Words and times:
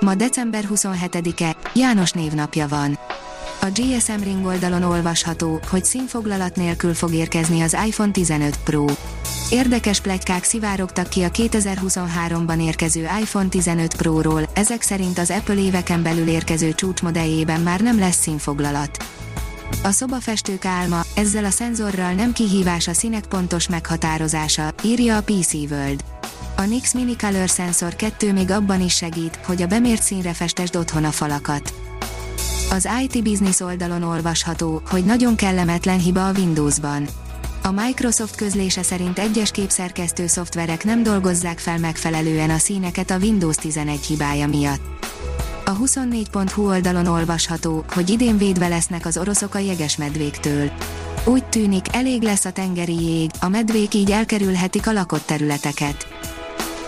Ma 0.00 0.14
december 0.14 0.64
27-e, 0.74 1.56
János 1.74 2.12
névnapja 2.12 2.68
van. 2.68 2.98
A 3.60 3.66
GSM 3.74 4.22
Ring 4.22 4.46
oldalon 4.46 4.82
olvasható, 4.82 5.60
hogy 5.70 5.84
színfoglalat 5.84 6.56
nélkül 6.56 6.94
fog 6.94 7.12
érkezni 7.12 7.60
az 7.60 7.76
iPhone 7.86 8.10
15 8.10 8.58
Pro. 8.64 8.84
Érdekes 9.50 10.00
plegykák 10.00 10.44
szivárogtak 10.44 11.08
ki 11.08 11.22
a 11.22 11.30
2023-ban 11.30 12.62
érkező 12.62 13.08
iPhone 13.20 13.48
15 13.48 13.96
Pro-ról, 13.96 14.48
ezek 14.54 14.82
szerint 14.82 15.18
az 15.18 15.30
Apple 15.30 15.54
éveken 15.54 16.02
belül 16.02 16.28
érkező 16.28 16.72
csúcsmodelljében 16.72 17.60
már 17.60 17.80
nem 17.80 17.98
lesz 17.98 18.20
színfoglalat. 18.20 19.04
A 19.82 19.90
szobafestők 19.90 20.64
álma, 20.64 21.00
ezzel 21.14 21.44
a 21.44 21.50
szenzorral 21.50 22.12
nem 22.12 22.32
kihívás 22.32 22.88
a 22.88 22.92
színek 22.92 23.26
pontos 23.26 23.68
meghatározása, 23.68 24.72
írja 24.84 25.16
a 25.16 25.22
PC 25.22 25.52
World. 25.52 26.04
A 26.60 26.64
NYX 26.64 26.92
Mini 26.94 27.16
Color 27.16 27.48
Sensor 27.48 27.96
2 27.96 28.32
még 28.32 28.50
abban 28.50 28.80
is 28.80 28.94
segít, 28.94 29.36
hogy 29.44 29.62
a 29.62 29.66
bemért 29.66 30.02
színre 30.02 30.32
festesd 30.32 30.76
otthon 30.76 31.04
a 31.04 31.10
falakat. 31.10 31.74
Az 32.70 32.88
IT 33.02 33.22
Business 33.22 33.60
oldalon 33.60 34.02
olvasható, 34.02 34.82
hogy 34.90 35.04
nagyon 35.04 35.36
kellemetlen 35.36 35.98
hiba 35.98 36.28
a 36.28 36.32
Windowsban. 36.32 37.08
A 37.62 37.70
Microsoft 37.70 38.34
közlése 38.34 38.82
szerint 38.82 39.18
egyes 39.18 39.50
képszerkesztő 39.50 40.26
szoftverek 40.26 40.84
nem 40.84 41.02
dolgozzák 41.02 41.58
fel 41.58 41.78
megfelelően 41.78 42.50
a 42.50 42.58
színeket 42.58 43.10
a 43.10 43.18
Windows 43.18 43.56
11 43.56 44.04
hibája 44.04 44.46
miatt. 44.46 44.80
A 45.64 45.76
24.hu 45.76 46.68
oldalon 46.68 47.06
olvasható, 47.06 47.84
hogy 47.92 48.10
idén 48.10 48.38
védve 48.38 48.68
lesznek 48.68 49.06
az 49.06 49.18
oroszok 49.18 49.54
a 49.54 49.58
jegesmedvéktől. 49.58 50.70
Úgy 51.24 51.44
tűnik, 51.44 51.94
elég 51.94 52.22
lesz 52.22 52.44
a 52.44 52.52
tengeri 52.52 53.04
jég, 53.04 53.30
a 53.40 53.48
medvék 53.48 53.94
így 53.94 54.10
elkerülhetik 54.10 54.86
a 54.86 54.92
lakott 54.92 55.26
területeket. 55.26 56.06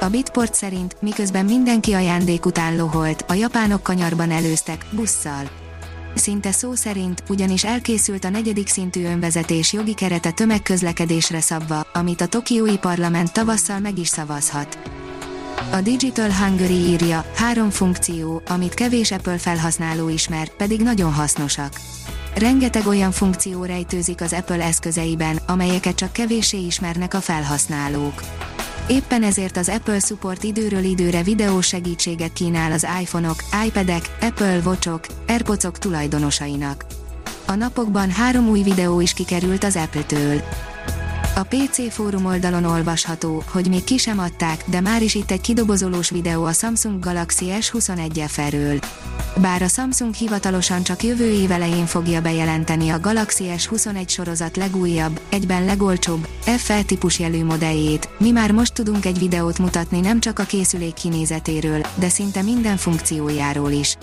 A 0.00 0.08
Bitport 0.08 0.54
szerint, 0.54 0.96
miközben 1.00 1.44
mindenki 1.44 1.92
ajándék 1.92 2.46
után 2.46 2.76
loholt, 2.76 3.24
a 3.28 3.32
japánok 3.32 3.82
kanyarban 3.82 4.30
előztek, 4.30 4.86
busszal. 4.90 5.50
Szinte 6.14 6.52
szó 6.52 6.74
szerint, 6.74 7.22
ugyanis 7.28 7.64
elkészült 7.64 8.24
a 8.24 8.28
negyedik 8.28 8.68
szintű 8.68 9.04
önvezetés 9.04 9.72
jogi 9.72 9.94
kerete 9.94 10.30
tömegközlekedésre 10.30 11.40
szabva, 11.40 11.86
amit 11.92 12.20
a 12.20 12.26
Tokiói 12.26 12.78
parlament 12.78 13.32
tavasszal 13.32 13.78
meg 13.78 13.98
is 13.98 14.08
szavazhat. 14.08 14.78
A 15.72 15.80
Digital 15.80 16.32
Hungary 16.32 16.88
írja, 16.88 17.24
három 17.34 17.70
funkció, 17.70 18.42
amit 18.46 18.74
kevés 18.74 19.10
Apple 19.10 19.38
felhasználó 19.38 20.08
ismer, 20.08 20.48
pedig 20.48 20.80
nagyon 20.82 21.12
hasznosak. 21.12 21.72
Rengeteg 22.34 22.86
olyan 22.86 23.10
funkció 23.10 23.64
rejtőzik 23.64 24.20
az 24.20 24.32
Apple 24.32 24.64
eszközeiben, 24.64 25.38
amelyeket 25.46 25.94
csak 25.94 26.12
kevéssé 26.12 26.58
ismernek 26.58 27.14
a 27.14 27.20
felhasználók. 27.20 28.22
Éppen 28.88 29.22
ezért 29.22 29.56
az 29.56 29.68
Apple 29.68 29.98
Support 29.98 30.42
időről 30.42 30.84
időre 30.84 31.22
videós 31.22 31.66
segítséget 31.66 32.32
kínál 32.32 32.72
az 32.72 32.86
iPhone-ok, 33.00 33.36
iPad-ek, 33.66 34.16
Apple 34.20 34.60
Watch-ok, 34.64 35.06
AirPods-ok 35.26 35.78
tulajdonosainak. 35.78 36.84
A 37.46 37.54
napokban 37.54 38.10
három 38.10 38.48
új 38.48 38.62
videó 38.62 39.00
is 39.00 39.12
kikerült 39.12 39.64
az 39.64 39.76
Apple-től. 39.76 40.42
A 41.38 41.46
PC 41.48 41.92
fórum 41.92 42.24
oldalon 42.24 42.64
olvasható, 42.64 43.42
hogy 43.50 43.68
még 43.68 43.84
ki 43.84 43.98
sem 43.98 44.18
adták, 44.18 44.64
de 44.66 44.80
már 44.80 45.02
is 45.02 45.14
itt 45.14 45.30
egy 45.30 45.40
kidobozolós 45.40 46.10
videó 46.10 46.44
a 46.44 46.52
Samsung 46.52 47.04
Galaxy 47.04 47.46
S21 47.60 48.24
FE-ről. 48.28 48.78
Bár 49.36 49.62
a 49.62 49.68
Samsung 49.68 50.14
hivatalosan 50.14 50.82
csak 50.82 51.02
jövő 51.02 51.30
év 51.30 51.50
elején 51.50 51.86
fogja 51.86 52.20
bejelenteni 52.20 52.88
a 52.88 53.00
Galaxy 53.00 53.44
S21 53.56 54.08
sorozat 54.08 54.56
legújabb, 54.56 55.20
egyben 55.28 55.64
legolcsóbb, 55.64 56.28
FE 56.40 56.82
típus 56.82 57.18
jelű 57.18 57.44
modelljét, 57.44 58.08
mi 58.18 58.30
már 58.30 58.52
most 58.52 58.74
tudunk 58.74 59.04
egy 59.04 59.18
videót 59.18 59.58
mutatni 59.58 60.00
nem 60.00 60.20
csak 60.20 60.38
a 60.38 60.44
készülék 60.44 60.94
kinézetéről, 60.94 61.80
de 61.94 62.08
szinte 62.08 62.42
minden 62.42 62.76
funkciójáról 62.76 63.70
is. 63.70 63.96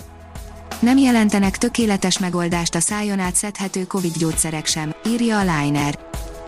Nem 0.80 0.98
jelentenek 0.98 1.58
tökéletes 1.58 2.18
megoldást 2.18 2.74
a 2.74 2.80
szájon 2.80 3.18
át 3.18 3.34
szedhető 3.34 3.84
Covid 3.84 4.16
gyógyszerek 4.16 4.66
sem, 4.66 4.94
írja 5.06 5.38
a 5.38 5.40
Liner. 5.40 6.05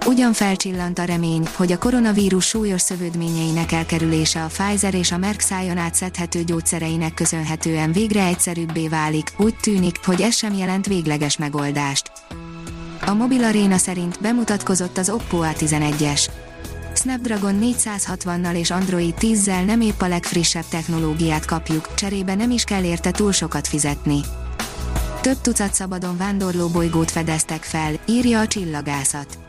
Ugyan 0.09 0.33
felcsillant 0.33 0.99
a 0.99 1.05
remény, 1.05 1.49
hogy 1.57 1.73
a 1.73 1.79
koronavírus 1.79 2.47
súlyos 2.47 2.81
szövődményeinek 2.81 3.73
elkerülése 3.73 4.43
a 4.43 4.47
Pfizer 4.47 4.95
és 4.95 5.13
a 5.13 5.17
Merck 5.17 5.41
szájon 5.41 5.77
átszedhető 5.77 6.43
gyógyszereinek 6.45 7.15
köszönhetően 7.15 7.93
végre 7.93 8.25
egyszerűbbé 8.25 8.89
válik, 8.89 9.33
úgy 9.37 9.55
tűnik, 9.57 9.97
hogy 10.05 10.21
ez 10.21 10.37
sem 10.37 10.55
jelent 10.55 10.87
végleges 10.87 11.37
megoldást. 11.37 12.11
A 13.07 13.13
Mobil 13.13 13.45
Arena 13.45 13.77
szerint 13.77 14.21
bemutatkozott 14.21 14.99
az 14.99 15.11
Oppo 15.11 15.39
A11-es. 15.43 16.29
Snapdragon 16.95 17.59
460-nal 17.63 18.55
és 18.55 18.71
Android 18.71 19.15
10-zel 19.21 19.65
nem 19.65 19.81
épp 19.81 20.01
a 20.01 20.09
legfrissebb 20.09 20.69
technológiát 20.69 21.45
kapjuk, 21.45 21.95
cserébe 21.95 22.35
nem 22.35 22.51
is 22.51 22.65
kell 22.65 22.85
érte 22.85 23.11
túl 23.11 23.33
sokat 23.33 23.67
fizetni. 23.67 24.21
Több 25.21 25.41
tucat 25.41 25.75
szabadon 25.75 26.17
vándorló 26.17 26.69
bolygót 26.69 27.11
fedeztek 27.11 27.63
fel, 27.63 27.93
írja 28.07 28.41
a 28.41 28.47
csillagászat 28.47 29.47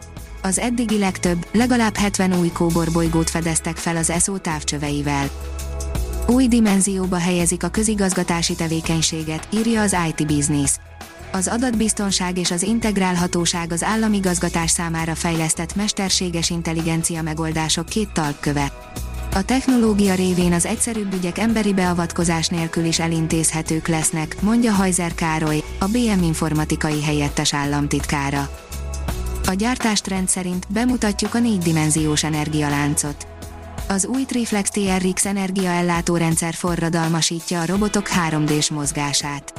az 0.50 0.60
eddigi 0.60 0.98
legtöbb, 0.98 1.48
legalább 1.52 1.96
70 1.96 2.40
új 2.40 2.52
kóborbolygót 2.52 3.30
fedeztek 3.30 3.78
fel 3.78 3.98
az 3.98 4.10
ESO 4.10 4.38
távcsöveivel. 4.38 5.30
Új 6.28 6.48
dimenzióba 6.48 7.18
helyezik 7.18 7.64
a 7.64 7.70
közigazgatási 7.70 8.56
tevékenységet, 8.56 9.48
írja 9.54 9.82
az 9.82 9.96
IT 10.08 10.28
Business. 10.28 10.78
Az 11.32 11.48
adatbiztonság 11.48 12.38
és 12.38 12.52
az 12.52 12.64
integrálhatóság 12.64 13.72
az 13.72 13.84
államigazgatás 13.84 14.72
számára 14.72 15.16
fejlesztett 15.16 15.76
mesterséges 15.76 16.50
intelligencia 16.50 17.22
megoldások 17.22 17.86
két 17.86 18.10
talpköve. 18.14 18.72
A 19.34 19.46
technológia 19.46 20.16
révén 20.16 20.54
az 20.54 20.66
egyszerűbb 20.66 21.14
ügyek 21.14 21.38
emberi 21.38 21.74
beavatkozás 21.74 22.48
nélkül 22.48 22.86
is 22.86 23.00
elintézhetők 23.00 23.88
lesznek, 23.88 24.42
mondja 24.42 24.72
Hajzer 24.72 25.16
Károly, 25.16 25.64
a 25.80 25.86
BM 25.86 26.24
informatikai 26.24 27.04
helyettes 27.04 27.54
államtitkára. 27.54 28.50
A 29.50 29.54
gyártástrend 29.54 30.30
szerint 30.30 30.66
bemutatjuk 30.72 31.34
a 31.34 31.40
négydimenziós 31.40 32.24
energialáncot. 32.24 33.28
Az 33.88 34.06
új 34.06 34.24
Triflex 34.26 34.70
TRX 34.70 35.26
energiaellátórendszer 35.26 36.54
forradalmasítja 36.54 37.62
a 37.62 37.66
robotok 37.66 38.10
3D-s 38.30 38.70
mozgását. 38.70 39.54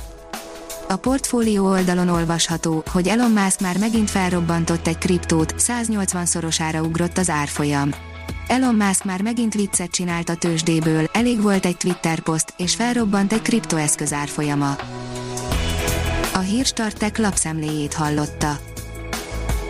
A 0.89 0.97
portfólió 0.97 1.67
oldalon 1.67 2.09
olvasható, 2.09 2.83
hogy 2.93 3.09
Elon 3.09 3.31
Musk 3.31 3.61
már 3.61 3.79
megint 3.79 4.11
felrobbantott 4.11 4.87
egy 4.87 4.99
kriptót, 4.99 5.55
180-szorosára 5.59 6.85
ugrott 6.85 7.19
az 7.19 7.31
árfolyam. 7.31 7.91
Elon 8.47 8.75
Musk 8.75 9.05
már 9.05 9.23
megint 9.23 9.55
viccet 9.55 9.91
csinált 9.91 10.29
a 10.29 10.35
tőzsdéből, 10.35 11.09
elég 11.13 11.43
volt 11.43 11.67
egy 11.67 11.77
Twitter 11.77 12.21
poszt, 12.21 12.55
és 12.57 12.75
felrobbant 12.75 13.33
egy 13.33 13.43
kriptoeszköz 13.43 14.13
árfolyama. 14.13 14.77
A 16.35 16.39
hírstartek 16.39 17.19
lapszemléjét 17.19 17.95
hallotta. 17.95 18.70